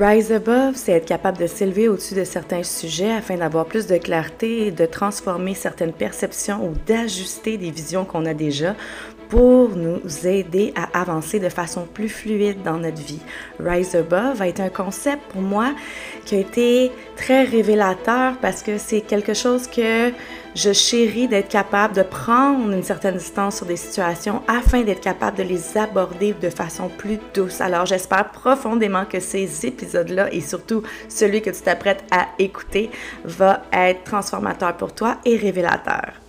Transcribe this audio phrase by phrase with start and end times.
[0.00, 3.96] Rise above, c'est être capable de s'élever au-dessus de certains sujets afin d'avoir plus de
[3.96, 8.74] clarté et de transformer certaines perceptions ou d'ajuster des visions qu'on a déjà
[9.28, 13.20] pour nous aider à avancer de façon plus fluide dans notre vie.
[13.60, 15.74] Rise Above a été un concept pour moi
[16.24, 20.10] qui a été très révélateur parce que c'est quelque chose que
[20.54, 25.38] je chéris d'être capable de prendre une certaine distance sur des situations afin d'être capable
[25.38, 27.60] de les aborder de façon plus douce.
[27.60, 32.90] Alors j'espère profondément que ces épisodes-là et surtout celui que tu t'apprêtes à écouter
[33.24, 36.23] va être transformateur pour toi et révélateur.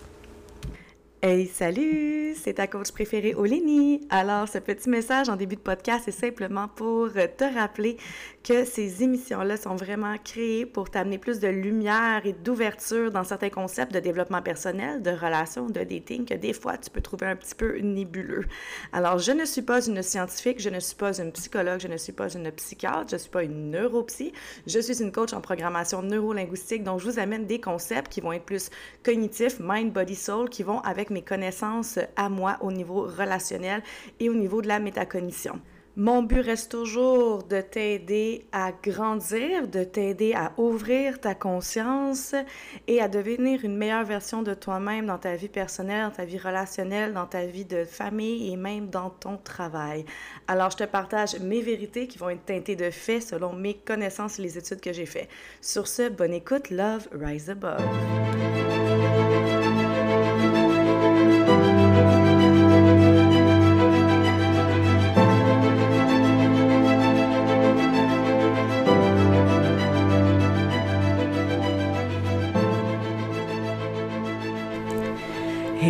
[1.27, 2.35] Hey, salut!
[2.35, 4.01] C'est ta coach préférée, Olénie.
[4.11, 7.97] Alors, ce petit message en début de podcast est simplement pour te rappeler
[8.43, 13.49] que ces émissions-là sont vraiment créées pour t'amener plus de lumière et d'ouverture dans certains
[13.49, 17.35] concepts de développement personnel, de relations, de dating, que des fois, tu peux trouver un
[17.35, 18.45] petit peu nébuleux.
[18.93, 21.97] Alors, je ne suis pas une scientifique, je ne suis pas une psychologue, je ne
[21.97, 24.31] suis pas une psychiatre, je ne suis pas une neuropsy,
[24.67, 28.33] je suis une coach en programmation neurolinguistique, donc je vous amène des concepts qui vont
[28.33, 28.69] être plus
[29.01, 33.81] cognitifs, mind, body, soul, qui vont avec mes connaissances à moi au niveau relationnel
[34.19, 35.59] et au niveau de la métacognition.
[35.97, 42.35] Mon but reste toujours de t'aider à grandir, de t'aider à ouvrir ta conscience
[42.87, 46.37] et à devenir une meilleure version de toi-même dans ta vie personnelle, dans ta vie
[46.37, 50.03] relationnelle, dans ta vie de famille et même dans ton travail.
[50.49, 54.37] Alors, je te partage mes vérités qui vont être teintées de faits selon mes connaissances
[54.37, 55.29] et les études que j'ai faites.
[55.61, 57.85] Sur ce, bonne écoute, love, rise above.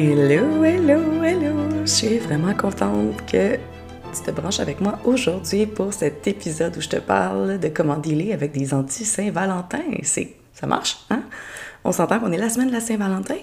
[0.07, 1.81] Hello, hello, hello!
[1.81, 6.81] Je suis vraiment contente que tu te branches avec moi aujourd'hui pour cet épisode où
[6.81, 9.81] je te parle de comment dealer avec des anti-Saint-Valentin.
[10.03, 11.23] C'est, ça marche, hein?
[11.83, 13.37] On s'entend qu'on est la semaine de la Saint-Valentin?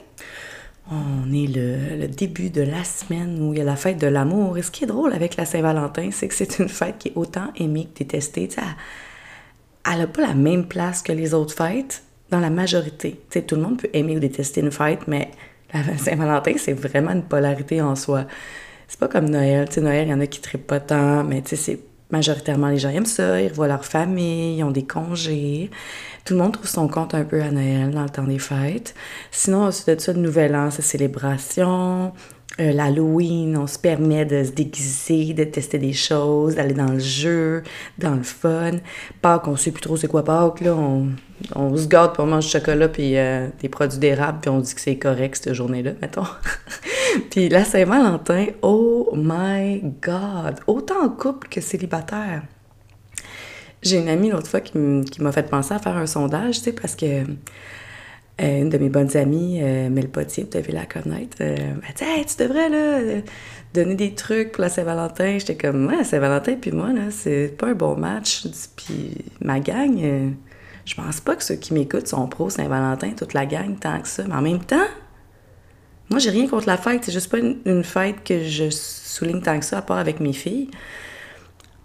[0.89, 4.57] On est le, début de la semaine où il y a la fête de l'amour.
[4.57, 7.17] Et ce qui est drôle avec la Saint-Valentin, c'est que c'est une fête qui est
[7.17, 8.49] autant aimée que détestée.
[9.91, 13.21] elle n'a pas la même place que les autres fêtes dans la majorité.
[13.31, 15.33] sais, tout le monde peut aimer ou détester une fête, mais
[15.99, 18.27] Saint-Valentin, c'est vraiment une polarité en soi.
[18.89, 19.69] C'est pas comme Noël.
[19.69, 21.81] Tu sais, Noël, il y en a qui ne pas tant, mais tu sais, c'est
[22.13, 25.71] majoritairement les gens aiment ça, ils revoient leur famille, ils ont des congés.
[26.25, 28.95] Tout le monde trouve son compte un peu à Noël dans le temps des fêtes.
[29.33, 32.13] Sinon, ensuite de ça, de Nouvel An, c'est célébration.
[32.61, 36.99] Euh, L'Halloween, on se permet de se déguiser, de tester des choses, d'aller dans le
[36.99, 37.63] jeu,
[37.99, 38.73] dans le fun.
[39.23, 40.75] Pâques, on sait plus trop c'est quoi Pâques, là.
[40.75, 41.09] On,
[41.57, 44.75] on se garde pour manger du chocolat puis euh, des produits d'érable, puis on dit
[44.75, 46.27] que c'est correct cette journée-là, mettons.
[47.31, 50.61] puis la Saint-Valentin, oh my God!
[50.67, 52.43] Autant en couple que célibataire.
[53.83, 56.73] J'ai une amie l'autre fois qui m'a fait penser à faire un sondage, tu sais,
[56.73, 57.25] parce que
[58.41, 62.05] euh, une de mes bonnes amies, euh, Mel Potier, vous devez la connaître, euh, dit
[62.05, 63.21] hey, tu devrais là,
[63.75, 65.39] donner des trucs pour la Saint-Valentin.
[65.39, 68.47] J'étais comme Ouais, Saint-Valentin, puis moi, là, c'est pas un bon match.
[68.77, 70.31] Puis ma gang, euh,
[70.85, 74.09] je pense pas que ceux qui m'écoutent sont pro Saint-Valentin, toute la gang, tant que
[74.09, 74.25] ça.
[74.27, 74.89] Mais en même temps,
[76.13, 77.05] moi, j'ai rien contre la fête.
[77.05, 80.33] C'est juste pas une, fête que je souligne tant que ça, à part avec mes
[80.33, 80.71] filles.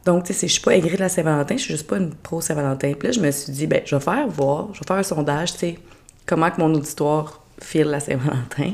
[0.06, 2.14] Donc, tu sais, je suis pas aigrie de la Saint-Valentin, je suis juste pas une
[2.14, 2.94] pro Saint-Valentin.
[2.94, 5.04] Puis là, je me suis dit, ben, je vais faire voir, je vais faire un
[5.04, 5.80] sondage, tu sais
[6.28, 8.74] comment que mon auditoire file la Saint-Valentin.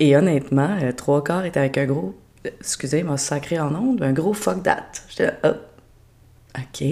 [0.00, 2.14] Et honnêtement, euh, trois quarts étaient avec un gros,
[2.44, 4.86] excusez, moi sacré en ondes, un gros fuck that.
[5.08, 6.84] J'étais là, oh, OK.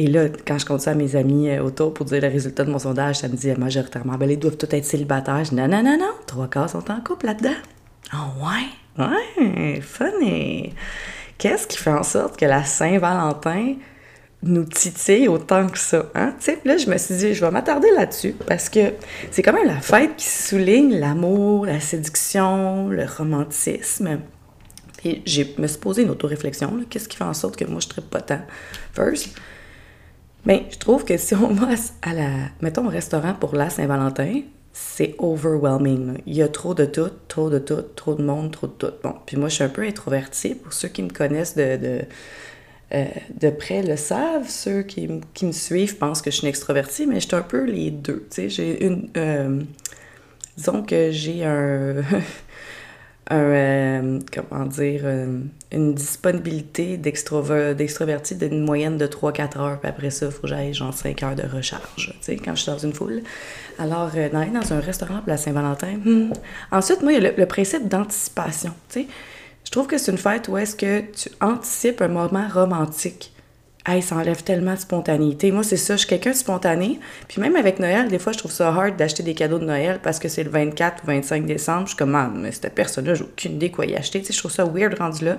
[0.00, 2.64] Et là, quand je compte ça à mes amis euh, autour pour dire le résultat
[2.64, 5.42] de mon sondage, ça me dit majoritairement, ben, ils doivent tous être célibataires.
[5.52, 7.56] Non, non, non, non, trois quarts sont en couple là-dedans.
[8.14, 10.72] Oh, ouais, ouais, funny.
[11.36, 13.74] Qu'est-ce qui fait en sorte que la Saint-Valentin
[14.44, 16.06] nous titille autant que ça.
[16.14, 16.32] Hein?
[16.64, 18.92] là, je me suis dit, je vais m'attarder là-dessus parce que
[19.32, 24.20] c'est quand même la fête qui souligne l'amour, la séduction, le romantisme.
[24.98, 26.72] Puis je me suis posé une auto-réflexion.
[26.88, 28.42] Qu'est-ce qui fait en sorte que moi, je ne pas tant?
[28.94, 29.34] First,
[30.46, 31.68] bien, je trouve que si on va
[32.02, 32.30] à la,
[32.60, 34.42] mettons, au restaurant pour la Saint-Valentin,
[34.72, 36.18] c'est overwhelming.
[36.26, 38.92] Il y a trop de tout, trop de tout, trop de monde, trop de tout.
[39.02, 40.54] Bon, puis moi, je suis un peu introvertie.
[40.54, 42.06] Pour ceux qui me connaissent de
[42.94, 43.04] euh,
[43.38, 44.48] de près le savent.
[44.48, 47.42] Ceux qui, qui, me suivent pensent que je suis une extrovertie, mais je suis un
[47.42, 48.26] peu les deux.
[48.30, 49.10] Tu sais, j'ai une...
[49.16, 49.60] Euh,
[50.56, 51.96] disons que j'ai un...
[53.30, 55.04] un euh, comment dire...
[55.72, 59.80] une disponibilité d'extroverti d'une moyenne de 3-4 heures.
[59.80, 62.54] Puis après ça, il faut que j'aille genre 5 heures de recharge, tu sais, quand
[62.54, 63.22] je suis dans une foule.
[63.78, 65.98] Alors, d'aller dans un restaurant pour la Saint-Valentin...
[66.04, 66.32] Hmm.
[66.72, 69.06] Ensuite, moi, il y a le, le principe d'anticipation, tu sais
[69.68, 73.34] je trouve que c'est une fête où est-ce que tu anticipes un moment romantique
[73.88, 75.50] hey, ça enlève tellement de spontanéité.
[75.50, 77.00] Moi, c'est ça, je suis quelqu'un de spontané.
[77.26, 79.98] Puis même avec Noël, des fois, je trouve ça hard d'acheter des cadeaux de Noël
[80.02, 81.82] parce que c'est le 24 ou 25 décembre.
[81.82, 84.20] Je suis comme, ah, mais cette personne-là, j'ai aucune idée quoi y acheter.
[84.20, 85.38] Tu sais, je trouve ça weird rendu là.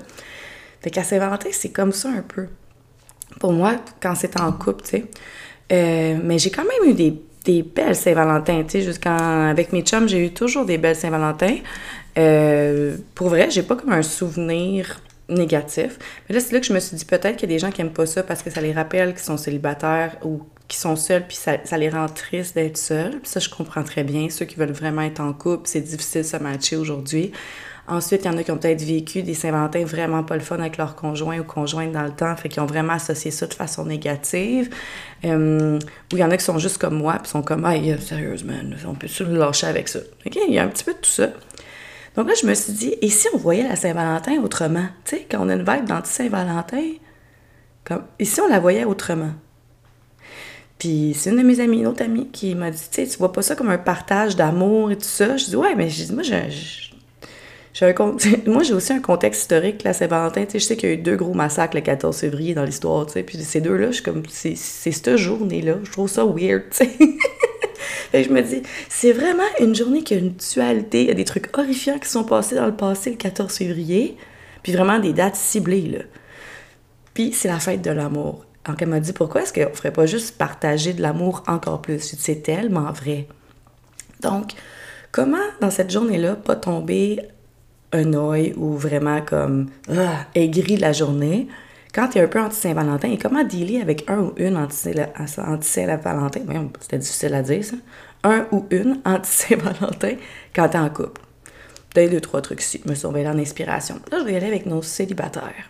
[0.81, 2.47] Fait qu'à Saint-Valentin, c'est comme ça un peu.
[3.39, 5.05] Pour moi, quand c'est en couple, tu sais.
[5.71, 8.81] Euh, mais j'ai quand même eu des, des belles Saint-Valentin, tu sais.
[8.81, 11.57] Jusqu'avec mes chums, j'ai eu toujours des belles Saint-Valentin.
[12.17, 14.99] Euh, pour vrai, j'ai pas comme un souvenir
[15.29, 15.97] négatif.
[16.27, 17.71] Mais là, c'est là que je me suis dit peut-être qu'il y a des gens
[17.71, 20.95] qui aiment pas ça parce que ça les rappelle qu'ils sont célibataires ou qui sont
[20.95, 23.19] seuls, puis ça, ça les rend tristes d'être seuls.
[23.19, 24.29] Puis ça, je comprends très bien.
[24.29, 27.31] Ceux qui veulent vraiment être en couple, c'est difficile de se matcher aujourd'hui.
[27.89, 30.59] Ensuite, il y en a qui ont peut-être vécu des Saint-Valentin vraiment pas le fun
[30.59, 33.53] avec leur conjoint ou conjointe dans le temps, fait qu'ils ont vraiment associé ça de
[33.55, 34.69] façon négative.
[35.25, 35.79] Euh,
[36.13, 38.53] ou il y en a qui sont juste comme moi, puis sont comme, ah, sérieusement,
[38.87, 39.99] on peut se lâcher avec ça?
[40.23, 41.29] OK, il y a un petit peu de tout ça.
[42.15, 44.87] Donc là, je me suis dit, et si on voyait la Saint-Valentin autrement?
[45.05, 46.93] Tu sais, quand on a une vibe d'anti-Saint-Valentin,
[47.83, 49.31] comme, et si on la voyait autrement?
[50.77, 53.17] Puis c'est une de mes amies, une autre amie, qui m'a dit, tu sais, tu
[53.17, 55.37] vois pas ça comme un partage d'amour et tout ça?
[55.37, 56.49] Je dis, ouais, mais je dis, moi, j'ai un,
[58.47, 60.45] moi, j'ai aussi un contexte historique, la Saint-Valentin.
[60.51, 63.13] Je sais qu'il y a eu deux gros massacres le 14 février dans l'histoire, tu
[63.13, 63.23] sais.
[63.23, 65.77] Puis ces deux-là, je suis comme, c'est cette journée-là.
[65.83, 66.63] Je trouve ça weird,
[68.11, 68.19] sais.
[68.19, 71.03] Et je me dis, c'est vraiment une journée qui a une dualité.
[71.03, 74.17] Il y a des trucs horrifiants qui sont passés dans le passé le 14 février,
[74.63, 75.99] puis vraiment des dates ciblées, là.
[77.13, 78.45] Puis c'est la fête de l'amour.
[78.65, 82.15] Donc elle m'a dit, pourquoi est-ce qu'on ferait pas juste partager de l'amour encore plus?
[82.17, 83.27] C'est tellement vrai.
[84.21, 84.53] Donc,
[85.11, 87.19] comment dans cette journée-là pas tomber
[87.91, 91.47] un oeil ou vraiment comme ah, aigri la journée,
[91.93, 96.41] quand tu es un peu anti-Saint-Valentin, et comment dealer avec un ou une anti-Saint-Valentin?
[96.81, 97.75] C'était difficile à dire, ça.
[98.23, 100.15] Un ou une anti-Saint-Valentin
[100.53, 101.21] quand tu es en couple.
[101.93, 102.81] Peut-être deux, trois trucs ici.
[102.85, 103.95] Je me suis en inspiration.
[104.11, 105.69] Là, je vais y aller avec nos célibataires.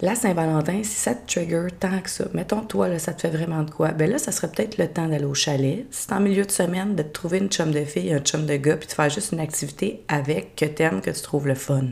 [0.00, 3.36] La Saint-Valentin, si ça te trigger tant que ça, mettons toi, là, ça te fait
[3.36, 5.86] vraiment de quoi, ben là, ça serait peut-être le temps d'aller au chalet.
[5.90, 8.46] Si c'est en milieu de semaine, de te trouver une chum de fille, un chum
[8.46, 11.56] de gars, puis de faire juste une activité avec que t'aimes, que tu trouves le
[11.56, 11.86] fun.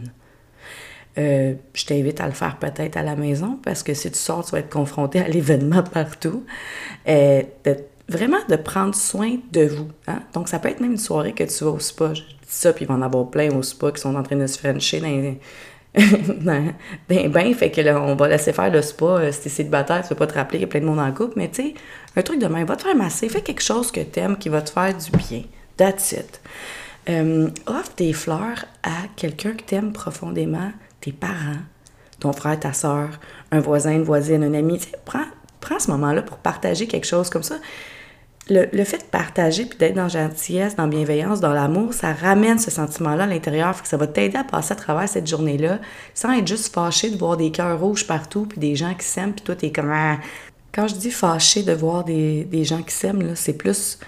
[1.18, 4.44] Euh, je t'invite à le faire peut-être à la maison parce que si tu sors,
[4.44, 6.44] tu vas être confronté à l'événement partout.
[7.08, 7.42] Euh,
[8.08, 9.88] vraiment de prendre soin de vous.
[10.06, 10.20] Hein?
[10.34, 12.12] Donc, ça peut être même une soirée que tu vas au spa.
[12.14, 14.36] Je dis ça, puis il va en avoir plein au spa qui sont en train
[14.36, 15.36] de se frencher dans,
[16.40, 16.74] dans
[17.08, 17.54] bain.
[17.54, 19.04] Fait que là, on va laisser faire le spa.
[19.06, 21.00] Euh, si t'es célibataire, tu vas pas te rappeler qu'il y a plein de monde
[21.00, 21.34] en couple.
[21.36, 21.74] Mais tu sais,
[22.14, 23.30] un truc de même, va te faire masser.
[23.30, 25.44] Fais quelque chose que tu aimes qui va te faire du bien.
[25.78, 26.40] That's it.
[27.66, 30.72] offre des fleurs à quelqu'un que tu aimes profondément
[31.06, 31.62] tes parents,
[32.18, 33.10] ton frère, ta soeur,
[33.52, 34.78] un voisin, une voisine, un ami.
[34.78, 35.24] Tu sais, prends,
[35.60, 37.56] prends ce moment-là pour partager quelque chose comme ça.
[38.48, 42.70] Le, fait de partager puis d'être dans gentillesse, dans bienveillance, dans l'amour, ça ramène ce
[42.70, 43.74] sentiment-là à l'intérieur.
[43.84, 45.80] Ça va t'aider à passer à travers cette journée-là
[46.14, 49.32] sans être juste fâché de voir des cœurs rouges partout puis des gens qui s'aiment
[49.32, 49.90] puis toi, t'es comme...
[49.92, 50.18] Ah.
[50.72, 53.98] Quand je dis fâché de voir des, des gens qui s'aiment, c'est plus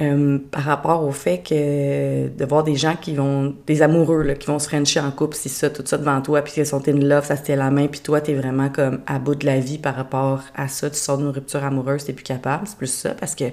[0.00, 4.34] euh, par rapport au fait que de voir des gens qui vont, des amoureux, là,
[4.34, 6.86] qui vont se frencher en couple, c'est ça, tout ça devant toi, puis qu'ils sont
[6.88, 9.60] in love, ça se la main, puis toi, t'es vraiment comme à bout de la
[9.60, 12.86] vie par rapport à ça, tu sors d'une rupture amoureuse, t'es plus capable, c'est plus
[12.86, 13.44] ça, parce que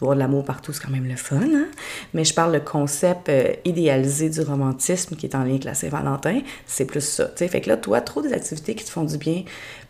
[0.00, 1.68] voir de l'amour partout, c'est quand même le fun, hein?
[2.12, 5.74] Mais je parle le concept euh, idéalisé du romantisme qui est en lien avec la
[5.74, 7.48] Saint-Valentin, c'est plus ça, tu sais.
[7.48, 9.44] Fait que là, toi, trop des activités qui te font du bien,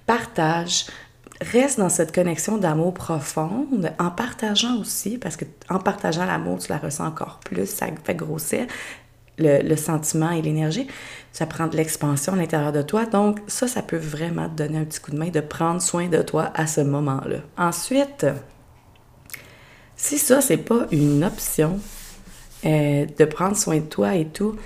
[0.06, 0.86] partage,
[1.40, 6.70] reste dans cette connexion d'amour profonde en partageant aussi, parce que en partageant l'amour, tu
[6.70, 8.66] la ressens encore plus, ça fait grossir
[9.38, 10.86] le, sentiment et l'énergie.
[11.32, 13.04] Ça prend de l'expansion à l'intérieur de toi.
[13.04, 16.08] Donc, ça, ça peut vraiment te donner un petit coup de main de prendre soin
[16.08, 17.38] de toi à ce moment-là.
[17.58, 18.26] Ensuite,
[19.96, 21.78] si ça, c'est pas une option
[22.64, 24.56] euh, de prendre soin de toi et tout,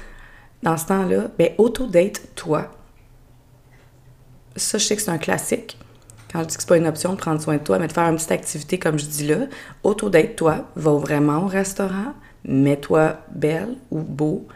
[0.63, 2.71] dans ce temps-là, ben, auto-date toi.
[4.57, 5.79] Ça, je sais que c'est un classique.
[6.31, 7.93] Quand je dis que c'est pas une option de prendre soin de toi, mais de
[7.93, 9.47] faire une petite activité comme je dis là,
[9.83, 14.47] autour d'être toi, va vraiment au restaurant, mets-toi belle ou beau,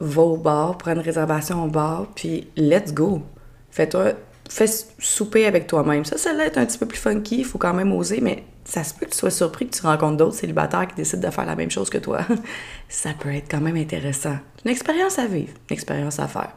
[0.00, 3.22] va au bar, prends une réservation au bar, puis let's go.
[3.70, 4.14] Fais-toi,
[4.48, 4.66] fais
[4.98, 6.04] souper avec toi-même.
[6.04, 8.82] Ça, va être un petit peu plus funky, il faut quand même oser, mais ça
[8.82, 11.46] se peut que tu sois surpris que tu rencontres d'autres célibataires qui décident de faire
[11.46, 12.20] la même chose que toi.
[12.88, 14.36] ça peut être quand même intéressant.
[14.64, 16.52] Une expérience à vivre, une expérience à faire.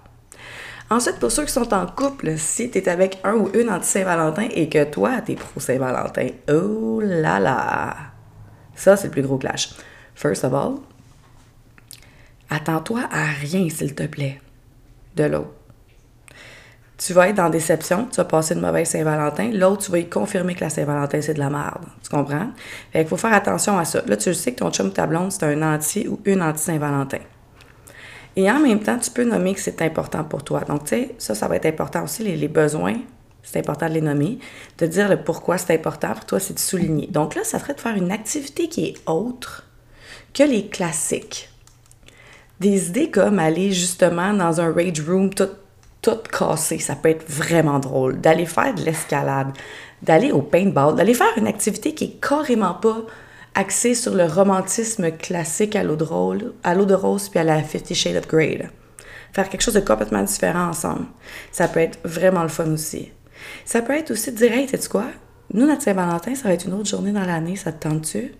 [0.91, 4.50] Ensuite, pour ceux qui sont en couple, si tu es avec un ou une anti-Saint-Valentin
[4.53, 7.95] et que toi, tu es pro-Saint-Valentin, oh là là!
[8.75, 9.69] Ça, c'est le plus gros clash.
[10.15, 10.74] First of all,
[12.50, 14.41] attends-toi à rien, s'il te plaît,
[15.15, 15.53] de l'autre.
[16.98, 19.50] Tu vas être dans déception, tu vas passer une mauvaise Saint-Valentin.
[19.53, 21.86] L'autre, tu vas y confirmer que la Saint-Valentin, c'est de la merde.
[22.03, 22.50] Tu comprends?
[22.91, 24.01] Fait qu'il faut faire attention à ça.
[24.05, 27.19] Là, tu sais que ton chum blonde, c'est un anti ou une anti-Saint-Valentin.
[28.36, 30.62] Et en même temps, tu peux nommer que c'est important pour toi.
[30.62, 32.96] Donc, tu sais, ça, ça va être important aussi, les, besoins
[33.44, 34.38] c'est important de les nommer,
[34.78, 37.08] de dire le pourquoi c'est important pour toi, c'est de souligner.
[37.08, 39.66] Donc là, ça serait de faire une activité qui est autre
[40.34, 41.50] que les classiques.
[42.60, 45.50] Des idées comme aller justement dans un rage room tout,
[46.04, 48.22] tout cassé, ça peut être vraiment drôle.
[48.22, 49.58] D'aller faire de l'escalade,
[50.04, 53.02] d'aller au paintball, d'aller faire une activité qui est carrément pas
[53.55, 58.27] axée sur le romantisme classique à l'eau de rose, puis à la Fifty Shades of
[58.27, 58.70] Grey.
[59.34, 61.05] Faire quelque chose de complètement différent ensemble.
[61.51, 63.12] Ça peut être vraiment le fun aussi.
[63.65, 65.05] Ça peut être aussi de dire, hey, sais-tu quoi?
[65.53, 68.34] Nous, notre Saint-Valentin, ça va être une autre journée dans l'année, ça te tente-tu?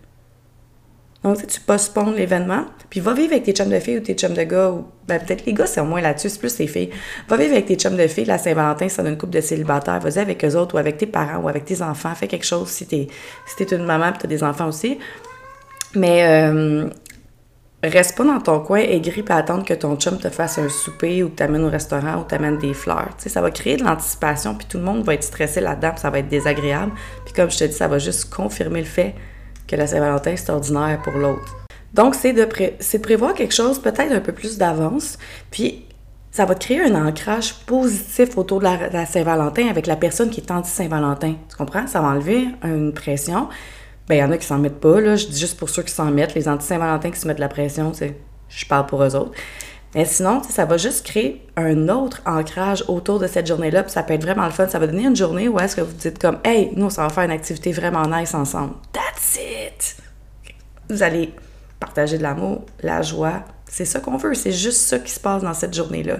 [1.24, 4.34] Donc, tu postpones l'événement, puis va vivre avec tes chums de filles ou tes chums
[4.34, 6.90] de gars, ou ben, peut-être les gars, c'est au moins là-dessus, c'est plus les filles.
[7.30, 10.00] Va vivre avec tes chums de filles, la Saint-Valentin, c'est une couple de célibataires.
[10.00, 12.16] Vas-y avec eux autres ou avec tes parents ou avec tes enfants.
[12.16, 13.08] Fais quelque chose si t'es
[13.46, 14.98] si une maman et t'as des enfants aussi.
[15.94, 16.90] Mais euh,
[17.84, 21.22] reste pas dans ton coin aigri et attendre que ton chum te fasse un souper
[21.22, 23.10] ou t'amène au restaurant ou t'amène des fleurs.
[23.18, 25.92] Tu sais, ça va créer de l'anticipation puis tout le monde va être stressé là-dedans
[25.98, 26.94] ça va être désagréable.
[27.26, 29.14] Puis comme je te dis, ça va juste confirmer le fait
[29.72, 31.56] que la Saint-Valentin, c'est ordinaire pour l'autre.
[31.94, 32.46] Donc, c'est de,
[32.98, 35.18] prévoir quelque chose peut-être un peu plus d'avance,
[35.50, 35.86] puis
[36.32, 40.42] ça va te créer un ancrage positif autour de la, Saint-Valentin avec la personne qui
[40.42, 41.36] est anti-Saint-Valentin.
[41.50, 41.88] Tu comprends?
[41.88, 43.50] Ça va enlever une pression.
[44.08, 45.16] Ben, il y en a qui s'en mettent pas, là.
[45.16, 46.34] Je dis juste pour ceux qui s'en mettent.
[46.34, 48.16] Les anti-Saint-Valentin qui se mettent la pression, c'est
[48.48, 49.32] je parle pour eux autres.
[49.94, 54.04] Mais sinon, ça va juste créer un autre ancrage autour de cette journée-là, puis ça
[54.04, 54.68] peut être vraiment le fun.
[54.70, 57.10] Ça va donner une journée où est-ce que vous dites comme «Hey, nous, ça va
[57.10, 58.76] faire une activité vraiment nice ensemble.
[58.94, 59.98] That's it!»
[60.90, 61.34] Vous allez
[61.80, 63.44] partager de l'amour, la joie.
[63.70, 64.34] C'est ça qu'on veut.
[64.34, 66.20] C'est juste ça qui se passe dans cette journée-là.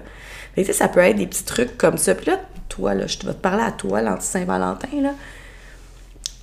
[0.56, 2.14] Tu sais, ça peut être des petits trucs comme ça.
[2.14, 5.14] Puis là, toi, là, je vais te parler à toi, l'anti-Saint-Valentin, là.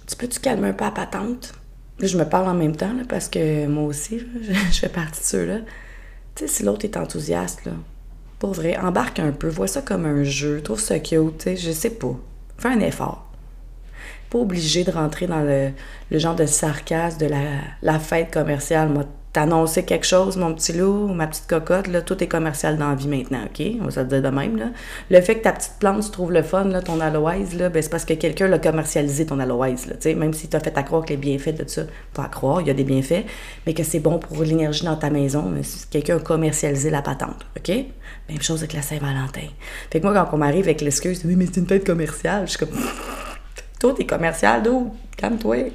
[0.07, 1.53] Tu peux-tu calmer un peu à patente?
[2.01, 4.21] Je me parle en même temps, là, parce que moi aussi,
[4.73, 5.59] je fais partie de ceux-là.
[6.39, 7.73] Tu sais, si l'autre est enthousiaste, là,
[8.39, 11.57] pour vrai, embarque un peu, vois ça comme un jeu, trouve ça cute, tu sais,
[11.57, 12.15] je sais pas.
[12.59, 13.27] Fais un effort.
[14.31, 15.73] Pas obligé de rentrer dans le,
[16.17, 17.41] genre de sarcasme de la,
[17.83, 18.89] la fête commerciale.
[18.89, 19.03] Moi,
[19.39, 22.97] t'annoncer quelque chose, mon petit loup, ma petite cocotte, là, tout est commercial dans la
[22.97, 23.65] vie maintenant, OK?
[23.81, 24.71] On va se dire de même, là.
[25.11, 27.81] Le fait que ta petite plante, tu trouves le fun, là, ton aloès, là, ben,
[27.81, 30.77] c'est parce que quelqu'un l'a commercialisé, ton aloès, là, tu sais, même si t'as fait
[30.77, 31.83] à croire que les bienfaits de ça,
[32.15, 33.27] pas à croire, il y a des bienfaits,
[33.65, 35.55] mais que c'est bon pour l'énergie dans ta maison,
[35.89, 37.69] quelqu'un a commercialisé la patente, OK?
[38.29, 39.47] Même chose avec la Saint-Valentin.
[39.93, 42.57] Fait que moi, quand on m'arrive avec l'excuse, oui, mais c'est une fête commerciale, je
[42.57, 42.77] suis comme...
[43.79, 44.93] Toi, t'es commercial, d'où?
[45.19, 45.73] Calme-toi.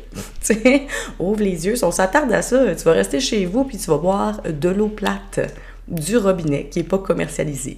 [1.20, 1.76] ouvre les yeux.
[1.76, 4.70] Si on s'attarde à ça, tu vas rester chez vous puis tu vas boire de
[4.70, 5.42] l'eau plate
[5.88, 7.78] du robinet qui n'est pas commercialisé.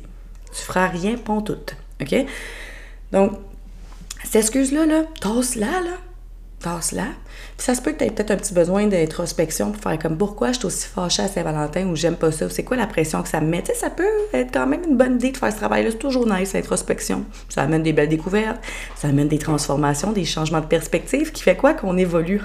[0.56, 1.58] Tu feras rien tout.
[2.02, 2.16] OK?
[3.12, 3.32] Donc,
[4.24, 5.98] cette excuse-là, là, tasse-la, là.
[6.66, 7.04] Tasse-la.
[7.58, 10.18] Puis ça se peut que tu aies peut-être un petit besoin d'introspection pour faire comme
[10.18, 13.22] pourquoi je suis aussi fâchée à Saint-Valentin ou j'aime pas ça, c'est quoi la pression
[13.22, 13.62] que ça me met?
[13.62, 14.04] Tu sais, ça peut
[14.34, 15.92] être quand même une bonne idée de faire ce travail-là.
[15.92, 17.24] C'est toujours nice, l'introspection.
[17.50, 18.60] Ça amène des belles découvertes,
[18.96, 22.42] ça amène des transformations, des changements de perspective qui fait quoi qu'on évolue?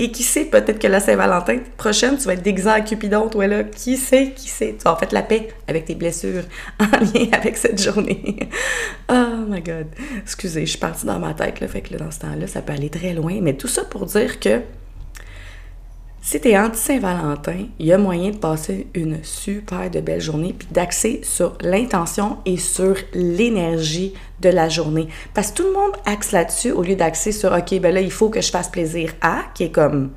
[0.00, 3.62] Et qui sait, peut-être que la Saint-Valentin prochaine, tu vas être déguisé Cupidon, toi là.
[3.62, 4.74] Qui sait, qui sait?
[4.76, 6.42] Tu vas en fait la paix avec tes blessures
[6.80, 8.48] en lien avec cette journée.
[9.08, 9.86] oh my God.
[10.20, 11.68] Excusez, je suis partie dans ma tête, là.
[11.68, 13.19] Fait que là, dans ce temps-là, ça peut aller très loin.
[13.42, 14.60] Mais tout ça pour dire que
[16.22, 20.54] si tu es anti-Saint-Valentin, il y a moyen de passer une super de belle journée
[20.56, 25.08] puis d'axer sur l'intention et sur l'énergie de la journée.
[25.32, 28.12] Parce que tout le monde axe là-dessus au lieu d'axer sur OK, ben là, il
[28.12, 30.10] faut que je fasse plaisir à, qui est comme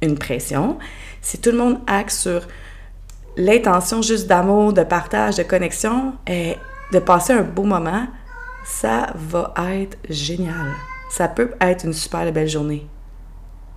[0.00, 0.78] une pression.
[1.20, 2.48] Si tout le monde axe sur
[3.36, 6.56] l'intention juste d'amour, de partage, de connexion, et
[6.92, 8.06] de passer un beau moment,
[8.64, 10.72] ça va être génial.
[11.12, 12.86] Ça peut être une super belle journée.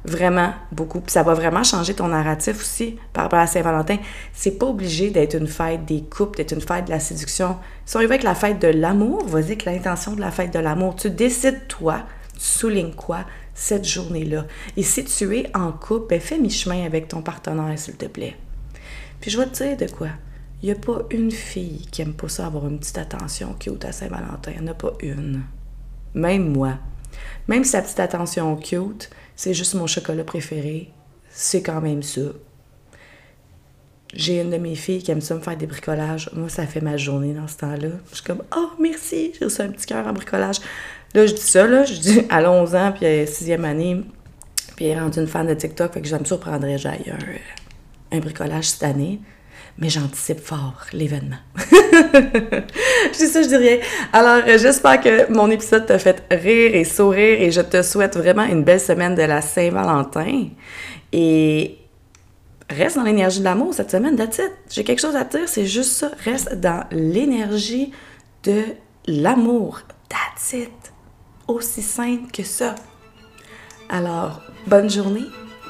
[0.05, 1.01] Vraiment, beaucoup.
[1.01, 3.97] Puis ça va vraiment changer ton narratif aussi par rapport à Saint-Valentin.
[4.31, 7.57] C'est pas obligé d'être une fête des couples, d'être une fête de la séduction.
[7.83, 10.59] Si on y va la fête de l'amour, vas-y avec l'intention de la fête de
[10.59, 10.95] l'amour.
[10.95, 12.03] Tu décides, toi,
[12.35, 14.45] tu soulignes quoi cette journée-là?
[14.77, 18.37] Et si tu es en couple, ben fais mi-chemin avec ton partenaire, s'il te plaît.
[19.19, 20.07] Puis je vais te dire de quoi.
[20.63, 23.83] Il n'y a pas une fille qui aime pas ça avoir une petite attention cute
[23.83, 24.51] à Saint-Valentin.
[24.55, 25.41] Il n'y en a pas une.
[26.13, 26.77] Même moi.
[27.47, 30.91] Même sa petite attention cute, c'est juste mon chocolat préféré.
[31.29, 32.21] C'est quand même ça.
[34.13, 36.29] J'ai une de mes filles qui aime ça me faire des bricolages.
[36.33, 37.89] Moi, ça fait ma journée dans ce temps-là.
[38.11, 40.57] Je suis comme, oh, merci, j'ai reçu un petit cœur en bricolage.
[41.13, 44.01] Là, je dis ça, là, je dis à 11 ans, puis à 6e année,
[44.75, 48.17] puis elle est rendue une fan de TikTok, fait que je me surprendrais, j'aille un,
[48.17, 49.19] un bricolage cette année
[49.77, 51.35] mais j'anticipe fort l'événement.
[51.57, 53.77] je dis ça, je dis rien.
[54.13, 58.15] Alors, euh, j'espère que mon épisode t'a fait rire et sourire et je te souhaite
[58.15, 60.47] vraiment une belle semaine de la Saint-Valentin.
[61.11, 61.77] Et
[62.69, 64.51] reste dans l'énergie de l'amour cette semaine, that's it.
[64.69, 66.11] J'ai quelque chose à te dire, c'est juste ça.
[66.23, 67.91] Reste dans l'énergie
[68.43, 68.63] de
[69.07, 69.81] l'amour.
[70.07, 70.71] That's it.
[71.47, 72.75] aussi simple que ça.
[73.89, 75.25] Alors, bonne journée,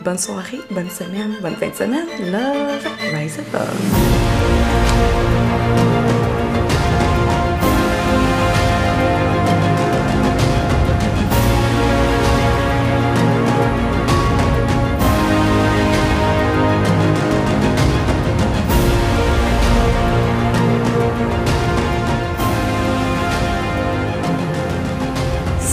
[0.05, 2.07] bonne soirée, bonne semaine, bonne fin de semaine.
[2.31, 5.34] Love, rise above.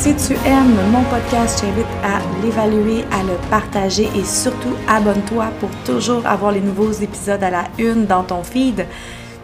[0.02, 5.44] Si tu aimes mon podcast, je t'invite à l'évaluer, à le partager et surtout abonne-toi
[5.60, 8.84] pour toujours avoir les nouveaux épisodes à la une dans ton feed.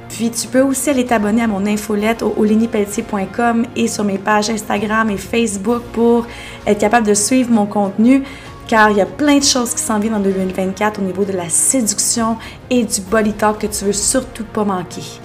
[0.09, 4.51] Puis tu peux aussi aller t'abonner à mon infolette au olinipelletier.com et sur mes pages
[4.51, 6.27] Instagram et Facebook pour
[6.67, 8.25] être capable de suivre mon contenu
[8.67, 11.35] car il y a plein de choses qui s'en viennent en 2024 au niveau de
[11.35, 12.37] la séduction
[12.69, 15.21] et du body talk que tu veux surtout pas manquer.